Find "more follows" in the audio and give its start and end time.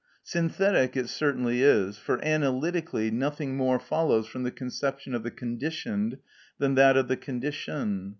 3.55-4.25